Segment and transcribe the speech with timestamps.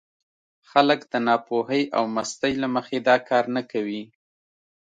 [0.69, 4.03] خلک د ناپوهۍ او مستۍ له مخې دا کار نه کوي.